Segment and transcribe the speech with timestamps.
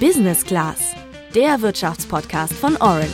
[0.00, 0.94] Business Class,
[1.34, 3.08] der Wirtschaftspodcast von Orange.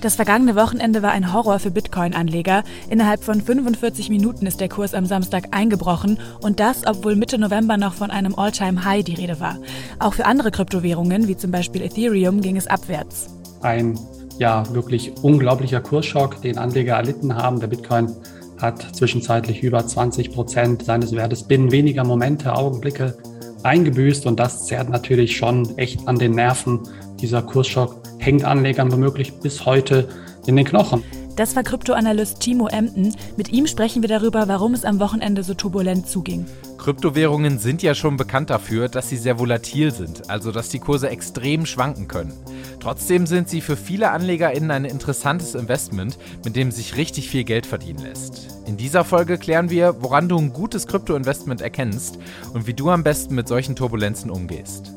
[0.00, 2.62] Das vergangene Wochenende war ein Horror für Bitcoin-Anleger.
[2.88, 7.76] Innerhalb von 45 Minuten ist der Kurs am Samstag eingebrochen und das, obwohl Mitte November
[7.76, 9.58] noch von einem All-Time-High die Rede war.
[9.98, 13.26] Auch für andere Kryptowährungen, wie zum Beispiel Ethereum, ging es abwärts.
[13.60, 13.98] Ein
[14.38, 17.60] ja wirklich unglaublicher Kursschock, den Anleger erlitten haben.
[17.60, 18.14] Der Bitcoin
[18.60, 23.16] hat zwischenzeitlich über 20 Prozent seines Wertes binnen weniger Momente, Augenblicke
[23.62, 26.80] eingebüßt und das zerrt natürlich schon echt an den Nerven.
[27.20, 30.08] Dieser Kursschock hängt Anlegern womöglich bis heute
[30.46, 31.02] in den Knochen.
[31.36, 33.14] Das war Kryptoanalyst Timo Emden.
[33.36, 36.46] Mit ihm sprechen wir darüber, warum es am Wochenende so turbulent zuging.
[36.86, 41.08] Kryptowährungen sind ja schon bekannt dafür, dass sie sehr volatil sind, also dass die Kurse
[41.08, 42.32] extrem schwanken können.
[42.78, 47.66] Trotzdem sind sie für viele AnlegerInnen ein interessantes Investment, mit dem sich richtig viel Geld
[47.66, 48.46] verdienen lässt.
[48.66, 52.20] In dieser Folge klären wir, woran du ein gutes Kryptoinvestment erkennst
[52.54, 54.92] und wie du am besten mit solchen Turbulenzen umgehst.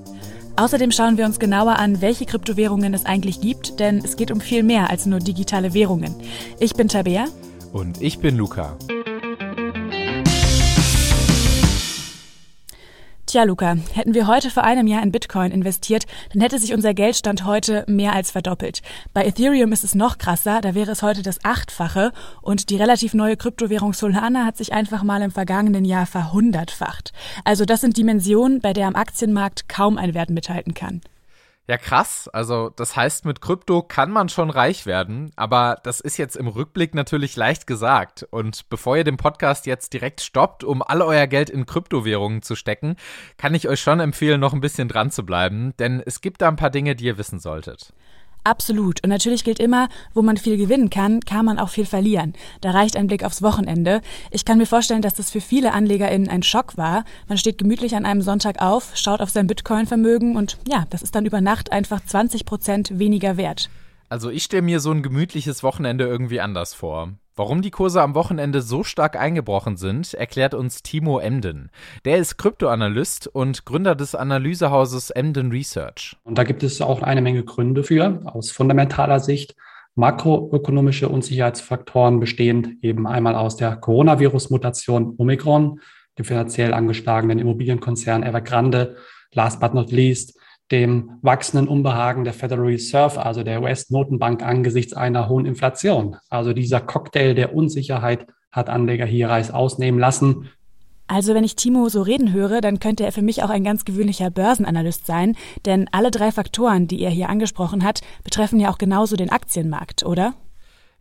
[0.58, 4.42] Außerdem schauen wir uns genauer an, welche Kryptowährungen es eigentlich gibt, denn es geht um
[4.42, 6.14] viel mehr als nur digitale Währungen.
[6.60, 7.26] Ich bin Tabea.
[7.74, 8.78] Und ich bin Luca.
[13.30, 16.96] Tja, Luca, hätten wir heute vor einem Jahr in Bitcoin investiert, dann hätte sich unser
[16.96, 18.82] Geldstand heute mehr als verdoppelt.
[19.14, 23.14] Bei Ethereum ist es noch krasser, da wäre es heute das Achtfache und die relativ
[23.14, 27.14] neue Kryptowährung Solana hat sich einfach mal im vergangenen Jahr verhundertfacht.
[27.46, 31.02] Also das sind Dimensionen, bei der am Aktienmarkt kaum ein Wert mithalten kann.
[31.70, 32.28] Ja, krass.
[32.34, 36.48] Also, das heißt, mit Krypto kann man schon reich werden, aber das ist jetzt im
[36.48, 38.26] Rückblick natürlich leicht gesagt.
[38.32, 42.56] Und bevor ihr den Podcast jetzt direkt stoppt, um all euer Geld in Kryptowährungen zu
[42.56, 42.96] stecken,
[43.38, 46.48] kann ich euch schon empfehlen, noch ein bisschen dran zu bleiben, denn es gibt da
[46.48, 47.94] ein paar Dinge, die ihr wissen solltet.
[48.44, 49.04] Absolut.
[49.04, 52.34] Und natürlich gilt immer, wo man viel gewinnen kann, kann man auch viel verlieren.
[52.62, 54.02] Da reicht ein Blick aufs Wochenende.
[54.32, 57.04] Ich kann mir vorstellen, dass das für viele AnlegerInnen ein Schock war.
[57.28, 61.16] Man steht gemütlich an einem Sonntag auf, schaut auf sein Bitcoin-Vermögen und ja, das ist
[61.16, 63.70] dann über Nacht einfach 20 Prozent weniger wert.
[64.08, 67.14] Also ich stelle mir so ein gemütliches Wochenende irgendwie anders vor.
[67.40, 71.72] Warum die Kurse am Wochenende so stark eingebrochen sind, erklärt uns Timo Emden.
[72.04, 76.18] Der ist Kryptoanalyst und Gründer des Analysehauses Emden Research.
[76.26, 79.56] Und da gibt es auch eine Menge Gründe für, aus fundamentaler Sicht.
[79.96, 85.80] Makroökonomische Unsicherheitsfaktoren bestehend eben einmal aus der Coronavirus-Mutation Omikron,
[86.18, 88.98] dem finanziell angeschlagenen Immobilienkonzern Evergrande,
[89.32, 90.38] last but not least
[90.72, 96.18] dem wachsenden Unbehagen der Federal Reserve, also der US-Notenbank angesichts einer hohen Inflation.
[96.30, 100.50] Also dieser Cocktail der Unsicherheit hat Anleger hier Reis ausnehmen lassen.
[101.08, 103.84] Also wenn ich Timo so reden höre, dann könnte er für mich auch ein ganz
[103.84, 105.36] gewöhnlicher Börsenanalyst sein,
[105.66, 110.06] denn alle drei Faktoren, die er hier angesprochen hat, betreffen ja auch genauso den Aktienmarkt,
[110.06, 110.36] oder?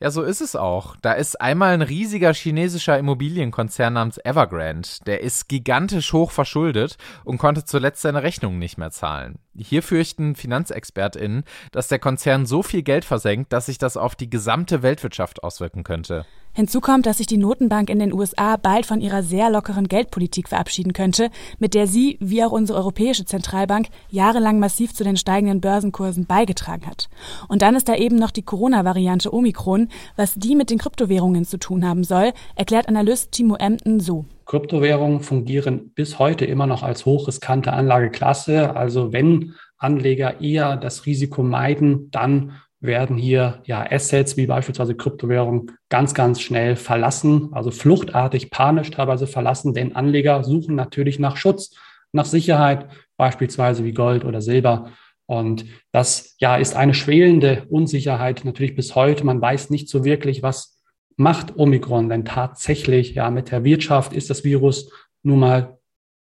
[0.00, 0.94] Ja, so ist es auch.
[1.02, 4.88] Da ist einmal ein riesiger chinesischer Immobilienkonzern namens Evergrande.
[5.06, 9.40] Der ist gigantisch hoch verschuldet und konnte zuletzt seine Rechnungen nicht mehr zahlen.
[9.56, 11.42] Hier fürchten FinanzexpertInnen,
[11.72, 15.82] dass der Konzern so viel Geld versenkt, dass sich das auf die gesamte Weltwirtschaft auswirken
[15.82, 16.24] könnte.
[16.58, 20.48] Hinzu kommt, dass sich die Notenbank in den USA bald von ihrer sehr lockeren Geldpolitik
[20.48, 21.30] verabschieden könnte,
[21.60, 26.84] mit der sie, wie auch unsere Europäische Zentralbank, jahrelang massiv zu den steigenden Börsenkursen beigetragen
[26.84, 27.10] hat.
[27.46, 29.86] Und dann ist da eben noch die Corona-Variante Omikron.
[30.16, 34.24] Was die mit den Kryptowährungen zu tun haben soll, erklärt Analyst Timo Emden so.
[34.44, 38.74] Kryptowährungen fungieren bis heute immer noch als hochriskante Anlageklasse.
[38.74, 45.72] Also wenn Anleger eher das Risiko meiden, dann werden hier ja Assets wie beispielsweise Kryptowährungen
[45.88, 51.74] ganz, ganz schnell verlassen, also fluchtartig, panisch teilweise verlassen, denn Anleger suchen natürlich nach Schutz,
[52.12, 54.92] nach Sicherheit, beispielsweise wie Gold oder Silber.
[55.26, 59.24] Und das ja ist eine schwelende Unsicherheit natürlich bis heute.
[59.24, 60.80] Man weiß nicht so wirklich, was
[61.16, 63.14] macht Omikron denn tatsächlich.
[63.14, 64.90] Ja, mit der Wirtschaft ist das Virus
[65.22, 65.78] nun mal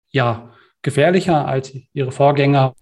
[0.10, 0.52] ja
[0.82, 2.74] gefährlicher als ihre Vorgänger.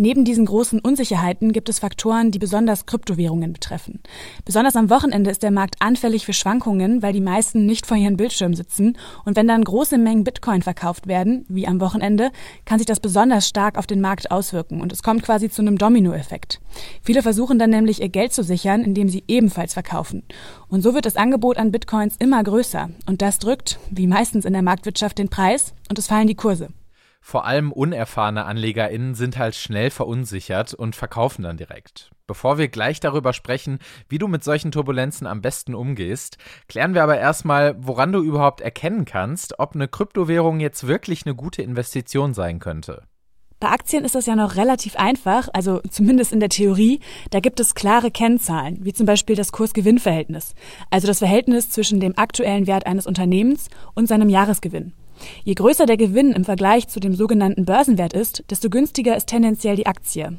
[0.00, 4.00] Neben diesen großen Unsicherheiten gibt es Faktoren, die besonders Kryptowährungen betreffen.
[4.46, 8.16] Besonders am Wochenende ist der Markt anfällig für Schwankungen, weil die meisten nicht vor ihren
[8.16, 8.96] Bildschirmen sitzen.
[9.26, 12.30] Und wenn dann große Mengen Bitcoin verkauft werden, wie am Wochenende,
[12.64, 14.80] kann sich das besonders stark auf den Markt auswirken.
[14.80, 16.62] Und es kommt quasi zu einem Dominoeffekt.
[17.02, 20.22] Viele versuchen dann nämlich ihr Geld zu sichern, indem sie ebenfalls verkaufen.
[20.68, 22.88] Und so wird das Angebot an Bitcoins immer größer.
[23.04, 26.70] Und das drückt, wie meistens in der Marktwirtschaft, den Preis und es fallen die Kurse.
[27.20, 32.10] Vor allem unerfahrene AnlegerInnen sind halt schnell verunsichert und verkaufen dann direkt.
[32.26, 33.78] Bevor wir gleich darüber sprechen,
[34.08, 36.38] wie du mit solchen Turbulenzen am besten umgehst,
[36.68, 41.34] klären wir aber erstmal, woran du überhaupt erkennen kannst, ob eine Kryptowährung jetzt wirklich eine
[41.34, 43.02] gute Investition sein könnte.
[43.60, 47.00] Bei Aktien ist das ja noch relativ einfach, also zumindest in der Theorie.
[47.30, 50.54] Da gibt es klare Kennzahlen, wie zum Beispiel das Kurs-Gewinn-Verhältnis,
[50.88, 54.94] also das Verhältnis zwischen dem aktuellen Wert eines Unternehmens und seinem Jahresgewinn.
[55.44, 59.76] Je größer der Gewinn im Vergleich zu dem sogenannten Börsenwert ist, desto günstiger ist tendenziell
[59.76, 60.38] die Aktie.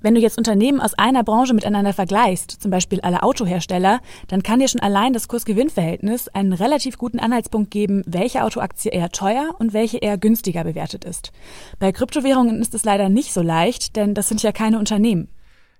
[0.00, 4.60] Wenn du jetzt Unternehmen aus einer Branche miteinander vergleichst, zum Beispiel alle Autohersteller, dann kann
[4.60, 9.72] dir schon allein das Kurs-Gewinn-Verhältnis einen relativ guten Anhaltspunkt geben, welche Autoaktie eher teuer und
[9.72, 11.32] welche eher günstiger bewertet ist.
[11.80, 15.28] Bei Kryptowährungen ist es leider nicht so leicht, denn das sind ja keine Unternehmen.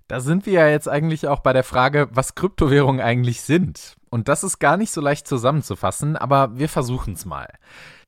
[0.09, 3.97] Da sind wir ja jetzt eigentlich auch bei der Frage, was Kryptowährungen eigentlich sind.
[4.09, 7.47] Und das ist gar nicht so leicht zusammenzufassen, aber wir versuchen es mal.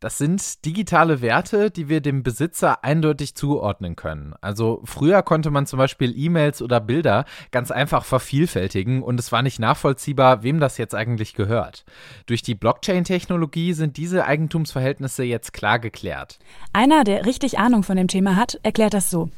[0.01, 4.33] Das sind digitale Werte, die wir dem Besitzer eindeutig zuordnen können.
[4.41, 9.43] Also früher konnte man zum Beispiel E-Mails oder Bilder ganz einfach vervielfältigen und es war
[9.43, 11.85] nicht nachvollziehbar, wem das jetzt eigentlich gehört.
[12.25, 16.39] Durch die Blockchain-Technologie sind diese Eigentumsverhältnisse jetzt klar geklärt.
[16.73, 19.29] Einer, der richtig Ahnung von dem Thema hat, erklärt das so.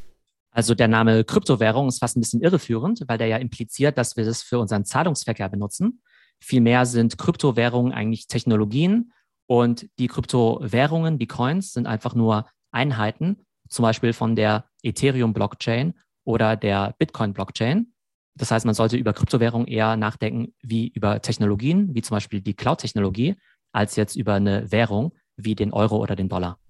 [0.54, 4.24] Also der Name Kryptowährung ist fast ein bisschen irreführend, weil der ja impliziert, dass wir
[4.24, 6.02] das für unseren Zahlungsverkehr benutzen.
[6.40, 9.12] Vielmehr sind Kryptowährungen eigentlich Technologien
[9.46, 15.94] und die Kryptowährungen, die Coins, sind einfach nur Einheiten, zum Beispiel von der Ethereum-Blockchain
[16.24, 17.92] oder der Bitcoin-Blockchain.
[18.34, 22.54] Das heißt, man sollte über Kryptowährungen eher nachdenken wie über Technologien, wie zum Beispiel die
[22.54, 23.36] Cloud-Technologie,
[23.72, 26.61] als jetzt über eine Währung wie den Euro oder den Dollar.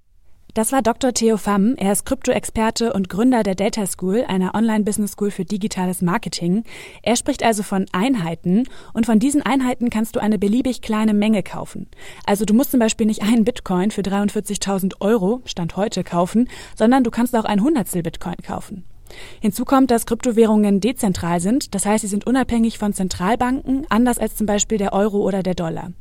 [0.54, 1.14] Das war Dr.
[1.14, 1.76] Theo Pham.
[1.76, 6.64] Er ist Krypto-Experte und Gründer der Data School, einer Online-Business School für digitales Marketing.
[7.02, 11.43] Er spricht also von Einheiten und von diesen Einheiten kannst du eine beliebig kleine Menge
[11.43, 11.88] kaufen.
[12.26, 17.02] Also du musst zum Beispiel nicht einen Bitcoin für 43.000 Euro, Stand heute, kaufen, sondern
[17.02, 18.84] du kannst auch ein Hundertstel Bitcoin kaufen.
[19.40, 24.36] Hinzu kommt, dass Kryptowährungen dezentral sind, das heißt, sie sind unabhängig von Zentralbanken, anders als
[24.36, 25.92] zum Beispiel der Euro oder der Dollar.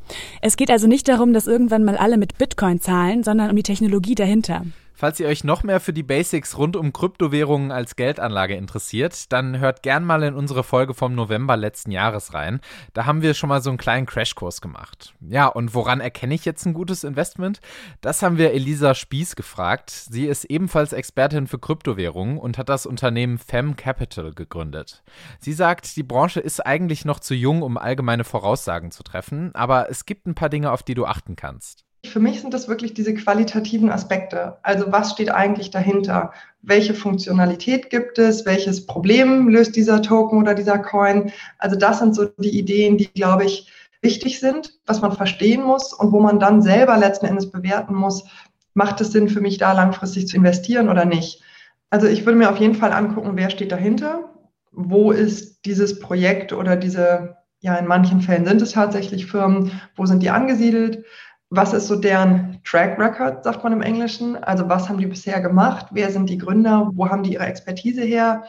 [0.42, 3.64] Es geht also nicht darum, dass irgendwann mal alle mit Bitcoin zahlen, sondern um die
[3.64, 4.66] Technologie dahinter.
[4.94, 9.60] Falls ihr euch noch mehr für die Basics rund um Kryptowährungen als Geldanlage interessiert, dann
[9.60, 12.60] hört gern mal in unsere Folge vom November letzten Jahres rein.
[12.94, 15.14] Da haben wir schon mal so einen kleinen Crashkurs gemacht.
[15.22, 17.62] Ja, und woran erkenne ich jetzt ein gutes Investment?
[18.02, 19.90] Das haben wir Elisa Spieß gefragt.
[19.90, 25.04] Sie ist ebenfalls Expertin für Kryptowährungen und hat das Unternehmen Fem Capital gegründet.
[25.40, 29.90] Sie sagt, die Branche ist eigentlich noch zu jung, um allgemeine Voraussagen zu treffen, aber
[29.90, 31.86] es gibt ein paar Dinge, auf die du achten kannst.
[32.04, 34.58] Für mich sind das wirklich diese qualitativen Aspekte.
[34.64, 36.32] Also was steht eigentlich dahinter?
[36.62, 38.46] Welche Funktionalität gibt es?
[38.46, 41.32] Welches Problem löst dieser Token oder dieser Coin?
[41.60, 43.72] Also das sind so die Ideen, die, glaube ich,
[44.02, 48.26] wichtig sind, was man verstehen muss und wo man dann selber letzten Endes bewerten muss,
[48.74, 51.44] macht es Sinn für mich da langfristig zu investieren oder nicht?
[51.92, 54.34] Also ich würde mir auf jeden Fall angucken, wer steht dahinter?
[54.72, 60.06] Wo ist dieses Projekt oder diese, ja, in manchen Fällen sind es tatsächlich Firmen, wo
[60.06, 61.06] sind die angesiedelt?
[61.52, 64.42] Was ist so deren Track Record, sagt man im Englischen?
[64.42, 65.88] Also was haben die bisher gemacht?
[65.92, 66.90] Wer sind die Gründer?
[66.94, 68.44] Wo haben die ihre Expertise her?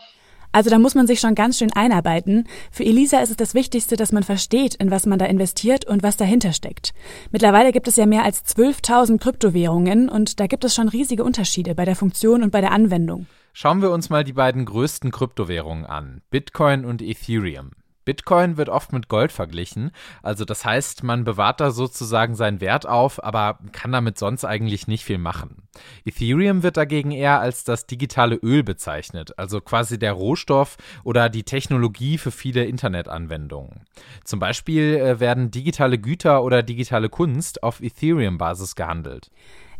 [0.52, 2.46] Also da muss man sich schon ganz schön einarbeiten.
[2.70, 6.02] Für Elisa ist es das Wichtigste, dass man versteht, in was man da investiert und
[6.02, 6.92] was dahinter steckt.
[7.32, 11.74] Mittlerweile gibt es ja mehr als 12.000 Kryptowährungen und da gibt es schon riesige Unterschiede
[11.74, 13.26] bei der Funktion und bei der Anwendung.
[13.54, 17.72] Schauen wir uns mal die beiden größten Kryptowährungen an, Bitcoin und Ethereum.
[18.04, 19.90] Bitcoin wird oft mit Gold verglichen.
[20.22, 24.88] Also das heißt, man bewahrt da sozusagen seinen Wert auf, aber kann damit sonst eigentlich
[24.88, 25.68] nicht viel machen.
[26.04, 31.44] Ethereum wird dagegen eher als das digitale Öl bezeichnet, also quasi der Rohstoff oder die
[31.44, 33.84] Technologie für viele Internetanwendungen.
[34.24, 39.30] Zum Beispiel äh, werden digitale Güter oder digitale Kunst auf Ethereum-Basis gehandelt.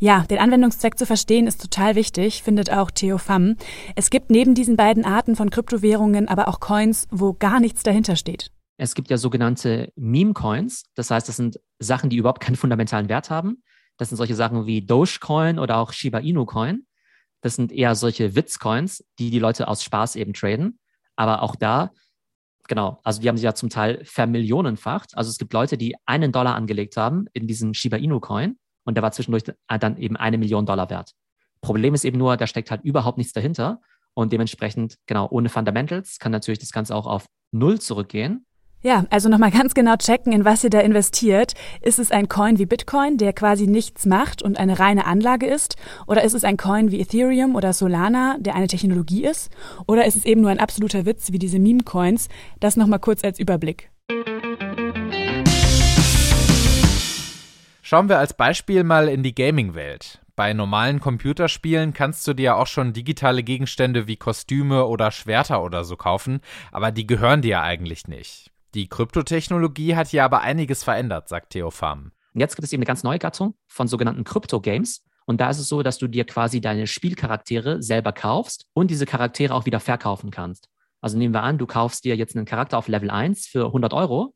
[0.02, 3.54] Ja, den Anwendungszweck zu verstehen ist total wichtig, findet auch Theo Pham.
[3.94, 8.16] Es gibt neben diesen beiden Arten von Kryptowährungen aber auch Coins, wo gar nichts dahinter
[8.16, 8.50] steht.
[8.78, 10.86] Es gibt ja sogenannte Meme-Coins.
[10.96, 13.62] Das heißt, das sind Sachen, die überhaupt keinen fundamentalen Wert haben.
[13.96, 16.84] Das sind solche Sachen wie Dogecoin oder auch Shiba Inu Coin.
[17.40, 20.80] Das sind eher solche Witzcoins, die die Leute aus Spaß eben traden.
[21.14, 21.92] Aber auch da,
[22.66, 25.16] genau, also die haben sich ja zum Teil vermillionenfacht.
[25.16, 28.94] Also es gibt Leute, die einen Dollar angelegt haben in diesen Shiba Inu Coin und
[28.94, 31.12] der war zwischendurch dann eben eine Million Dollar wert.
[31.60, 33.80] Problem ist eben nur, da steckt halt überhaupt nichts dahinter
[34.14, 38.44] und dementsprechend, genau, ohne Fundamentals kann natürlich das Ganze auch auf Null zurückgehen.
[38.84, 41.52] Ja, also nochmal ganz genau checken, in was ihr da investiert.
[41.82, 45.76] Ist es ein Coin wie Bitcoin, der quasi nichts macht und eine reine Anlage ist?
[46.08, 49.52] Oder ist es ein Coin wie Ethereum oder Solana, der eine Technologie ist?
[49.86, 52.28] Oder ist es eben nur ein absoluter Witz wie diese Meme-Coins?
[52.58, 53.92] Das nochmal kurz als Überblick.
[57.92, 60.22] Schauen wir als Beispiel mal in die Gaming-Welt.
[60.34, 65.84] Bei normalen Computerspielen kannst du dir auch schon digitale Gegenstände wie Kostüme oder Schwerter oder
[65.84, 68.50] so kaufen, aber die gehören dir eigentlich nicht.
[68.72, 72.12] Die Kryptotechnologie hat hier aber einiges verändert, sagt Theo Pham.
[72.32, 75.04] Jetzt gibt es eben eine ganz neue Gattung von sogenannten Crypto-Games.
[75.26, 79.04] Und da ist es so, dass du dir quasi deine Spielcharaktere selber kaufst und diese
[79.04, 80.70] Charaktere auch wieder verkaufen kannst.
[81.02, 83.92] Also nehmen wir an, du kaufst dir jetzt einen Charakter auf Level 1 für 100
[83.92, 84.34] Euro,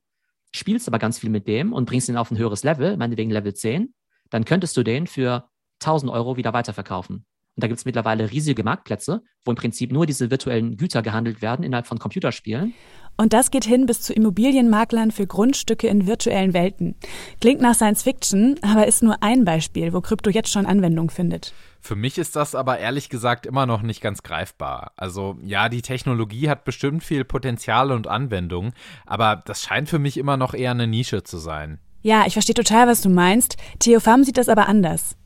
[0.55, 3.55] spielst aber ganz viel mit dem und bringst ihn auf ein höheres Level, meinetwegen Level
[3.55, 3.95] 10,
[4.31, 5.49] dann könntest du den für
[5.81, 7.27] 1000 Euro wieder weiterverkaufen.
[7.57, 11.41] Und da gibt es mittlerweile riesige Marktplätze, wo im Prinzip nur diese virtuellen Güter gehandelt
[11.41, 12.75] werden innerhalb von Computerspielen.
[13.17, 16.97] Und das geht hin bis zu Immobilienmaklern für Grundstücke in virtuellen Welten.
[17.41, 21.55] Klingt nach Science Fiction, aber ist nur ein Beispiel, wo Krypto jetzt schon Anwendung findet.
[21.87, 24.91] Für mich ist das aber ehrlich gesagt immer noch nicht ganz greifbar.
[24.97, 28.73] Also ja, die Technologie hat bestimmt viel Potenzial und Anwendung,
[29.05, 31.79] aber das scheint für mich immer noch eher eine Nische zu sein.
[32.03, 33.57] Ja, ich verstehe total, was du meinst.
[33.79, 35.17] Theopham sieht das aber anders.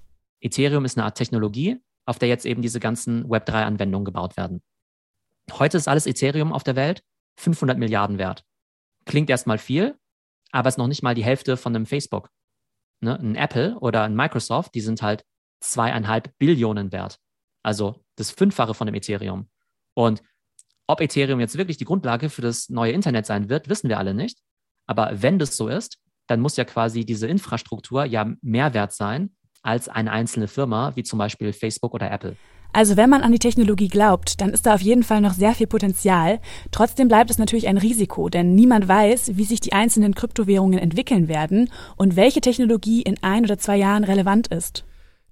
[0.42, 4.60] Ethereum ist eine Art Technologie, auf der jetzt eben diese ganzen Web3-Anwendungen gebaut werden.
[5.52, 7.02] Heute ist alles Ethereum auf der Welt
[7.38, 8.44] 500 Milliarden wert.
[9.06, 9.98] Klingt erstmal viel,
[10.52, 12.28] aber ist noch nicht mal die Hälfte von einem Facebook.
[13.00, 13.18] Ne?
[13.18, 15.24] Ein Apple oder ein Microsoft, die sind halt
[15.60, 17.18] zweieinhalb Billionen wert.
[17.62, 19.48] Also das Fünffache von dem Ethereum.
[19.94, 20.22] Und
[20.86, 24.14] ob Ethereum jetzt wirklich die Grundlage für das neue Internet sein wird, wissen wir alle
[24.14, 24.40] nicht.
[24.86, 29.30] Aber wenn das so ist, dann muss ja quasi diese Infrastruktur ja mehr wert sein
[29.62, 32.36] als eine einzelne Firma, wie zum Beispiel Facebook oder Apple.
[32.72, 35.54] Also wenn man an die Technologie glaubt, dann ist da auf jeden Fall noch sehr
[35.54, 36.40] viel Potenzial.
[36.70, 41.28] Trotzdem bleibt es natürlich ein Risiko, denn niemand weiß, wie sich die einzelnen Kryptowährungen entwickeln
[41.28, 44.84] werden und welche Technologie in ein oder zwei Jahren relevant ist.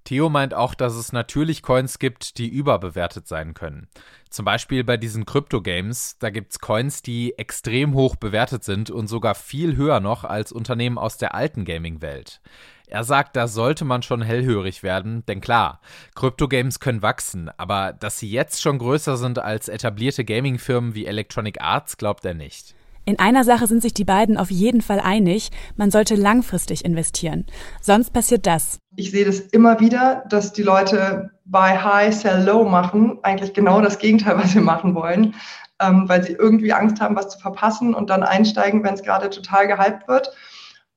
[0.08, 3.88] Theo meint auch, dass es natürlich Coins gibt, die überbewertet sein können.
[4.30, 9.06] Zum Beispiel bei diesen Krypto-Games, da gibt es Coins, die extrem hoch bewertet sind und
[9.06, 12.40] sogar viel höher noch als Unternehmen aus der alten Gaming-Welt.
[12.86, 15.82] Er sagt, da sollte man schon hellhörig werden, denn klar,
[16.14, 21.60] Krypto-Games können wachsen, aber dass sie jetzt schon größer sind als etablierte Gaming-Firmen wie Electronic
[21.60, 22.74] Arts, glaubt er nicht.
[23.08, 27.46] In einer Sache sind sich die beiden auf jeden Fall einig, man sollte langfristig investieren.
[27.80, 28.80] Sonst passiert das.
[28.96, 33.80] Ich sehe das immer wieder, dass die Leute buy high, sell low machen, eigentlich genau
[33.80, 35.34] das Gegenteil, was wir machen wollen,
[35.80, 39.30] ähm, weil sie irgendwie Angst haben, was zu verpassen und dann einsteigen, wenn es gerade
[39.30, 40.30] total gehypt wird.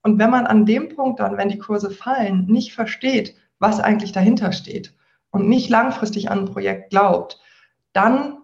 [0.03, 4.11] Und wenn man an dem Punkt dann, wenn die Kurse fallen, nicht versteht, was eigentlich
[4.11, 4.93] dahinter steht
[5.29, 7.39] und nicht langfristig an ein Projekt glaubt,
[7.93, 8.40] dann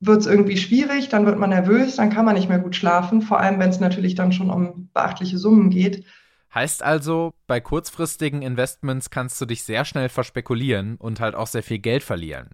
[0.00, 3.22] wird es irgendwie schwierig, dann wird man nervös, dann kann man nicht mehr gut schlafen,
[3.22, 6.04] vor allem wenn es natürlich dann schon um beachtliche Summen geht.
[6.52, 11.62] Heißt also, bei kurzfristigen Investments kannst du dich sehr schnell verspekulieren und halt auch sehr
[11.62, 12.48] viel Geld verlieren.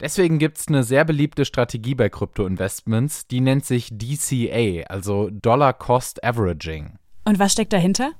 [0.00, 5.74] Deswegen gibt es eine sehr beliebte Strategie bei Krypto-Investments, die nennt sich DCA, also Dollar
[5.74, 6.94] Cost Averaging.
[7.26, 8.12] Und was steckt dahinter?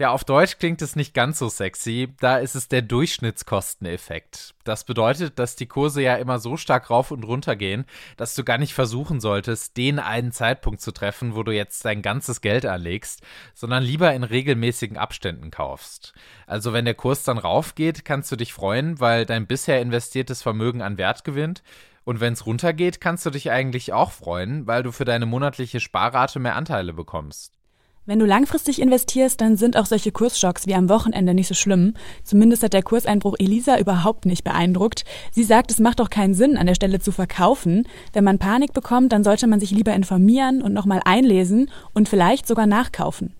[0.00, 2.14] Ja, auf Deutsch klingt es nicht ganz so sexy.
[2.20, 4.54] Da ist es der Durchschnittskosteneffekt.
[4.64, 7.84] Das bedeutet, dass die Kurse ja immer so stark rauf und runter gehen,
[8.16, 12.00] dass du gar nicht versuchen solltest, den einen Zeitpunkt zu treffen, wo du jetzt dein
[12.00, 13.20] ganzes Geld anlegst,
[13.52, 16.14] sondern lieber in regelmäßigen Abständen kaufst.
[16.46, 20.80] Also wenn der Kurs dann raufgeht, kannst du dich freuen, weil dein bisher investiertes Vermögen
[20.80, 21.62] an Wert gewinnt.
[22.04, 25.78] Und wenn es runtergeht, kannst du dich eigentlich auch freuen, weil du für deine monatliche
[25.78, 27.59] Sparrate mehr Anteile bekommst.
[28.06, 31.92] Wenn du langfristig investierst, dann sind auch solche Kursschocks wie am Wochenende nicht so schlimm.
[32.24, 35.04] Zumindest hat der Kurseinbruch Elisa überhaupt nicht beeindruckt.
[35.32, 37.86] Sie sagt, es macht doch keinen Sinn, an der Stelle zu verkaufen.
[38.14, 42.48] Wenn man Panik bekommt, dann sollte man sich lieber informieren und nochmal einlesen und vielleicht
[42.48, 43.34] sogar nachkaufen.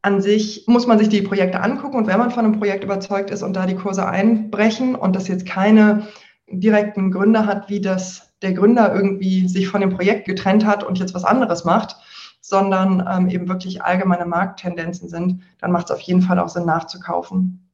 [0.00, 3.30] An sich muss man sich die Projekte angucken und wenn man von einem Projekt überzeugt
[3.30, 6.08] ist und da die Kurse einbrechen und das jetzt keine
[6.48, 10.98] direkten Gründe hat, wie das der Gründer irgendwie sich von dem Projekt getrennt hat und
[10.98, 11.96] jetzt was anderes macht,
[12.48, 16.64] sondern ähm, eben wirklich allgemeine Markttendenzen sind, dann macht es auf jeden Fall auch Sinn
[16.64, 17.68] nachzukaufen.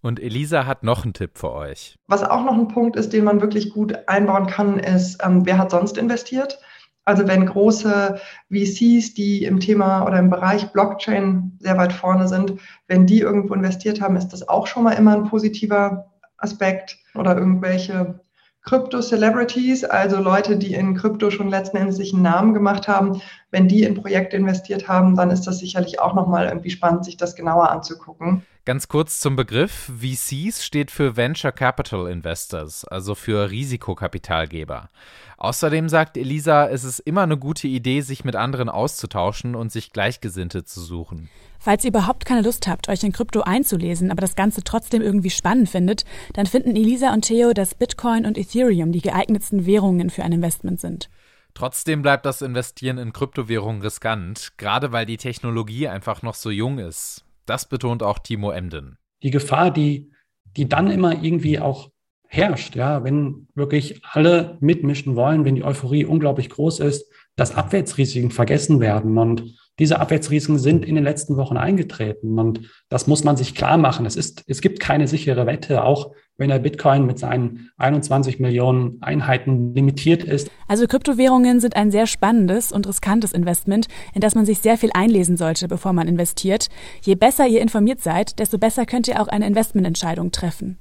[0.00, 1.96] Und Elisa hat noch einen Tipp für euch.
[2.06, 5.58] Was auch noch ein Punkt ist, den man wirklich gut einbauen kann, ist, ähm, wer
[5.58, 6.60] hat sonst investiert?
[7.06, 12.54] Also wenn große VCs, die im Thema oder im Bereich Blockchain sehr weit vorne sind,
[12.86, 17.36] wenn die irgendwo investiert haben, ist das auch schon mal immer ein positiver Aspekt oder
[17.36, 18.20] irgendwelche
[18.64, 23.20] Krypto-Celebrities, also Leute, die in Krypto schon letzten Endes sich einen Namen gemacht haben,
[23.54, 27.16] wenn die in Projekte investiert haben, dann ist das sicherlich auch nochmal irgendwie spannend, sich
[27.16, 28.42] das genauer anzugucken.
[28.64, 29.92] Ganz kurz zum Begriff.
[29.96, 34.90] VCs steht für Venture Capital Investors, also für Risikokapitalgeber.
[35.36, 39.92] Außerdem sagt Elisa, es ist immer eine gute Idee, sich mit anderen auszutauschen und sich
[39.92, 41.28] Gleichgesinnte zu suchen.
[41.60, 45.30] Falls ihr überhaupt keine Lust habt, euch in Krypto einzulesen, aber das Ganze trotzdem irgendwie
[45.30, 50.24] spannend findet, dann finden Elisa und Theo, dass Bitcoin und Ethereum die geeignetsten Währungen für
[50.24, 51.08] ein Investment sind.
[51.54, 56.78] Trotzdem bleibt das Investieren in Kryptowährungen riskant, gerade weil die Technologie einfach noch so jung
[56.78, 57.24] ist.
[57.46, 58.98] Das betont auch Timo Emden.
[59.22, 60.10] Die Gefahr, die,
[60.56, 61.90] die dann immer irgendwie auch
[62.26, 68.32] herrscht, ja, wenn wirklich alle mitmischen wollen, wenn die Euphorie unglaublich groß ist, dass Abwärtsrisiken
[68.32, 69.16] vergessen werden.
[69.16, 72.38] Und diese Abwärtsrisiken sind in den letzten Wochen eingetreten.
[72.38, 74.06] Und das muss man sich klar machen.
[74.06, 79.00] Es, ist, es gibt keine sichere Wette, auch wenn der Bitcoin mit seinen 21 Millionen
[79.00, 80.50] Einheiten limitiert ist.
[80.66, 84.90] Also Kryptowährungen sind ein sehr spannendes und riskantes Investment, in das man sich sehr viel
[84.94, 86.68] einlesen sollte, bevor man investiert.
[87.02, 90.76] Je besser ihr informiert seid, desto besser könnt ihr auch eine Investmententscheidung treffen.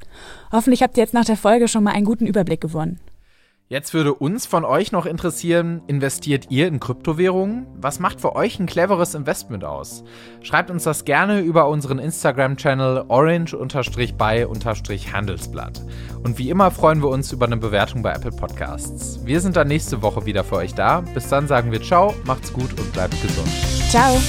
[0.52, 3.00] Hoffentlich habt ihr jetzt nach der Folge schon mal einen guten Überblick gewonnen.
[3.70, 7.66] Jetzt würde uns von euch noch interessieren, investiert ihr in Kryptowährungen?
[7.78, 10.04] Was macht für euch ein cleveres Investment aus?
[10.42, 15.82] Schreibt uns das gerne über unseren Instagram-Channel orange-by-handelsblatt.
[16.24, 19.26] Und wie immer freuen wir uns über eine Bewertung bei Apple Podcasts.
[19.26, 21.00] Wir sind dann nächste Woche wieder für euch da.
[21.14, 23.48] Bis dann sagen wir ciao, macht's gut und bleibt gesund.
[23.90, 24.20] Ciao.